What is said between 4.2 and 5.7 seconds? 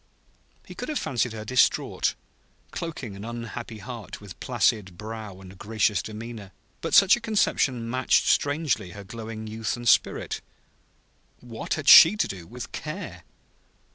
placid brow and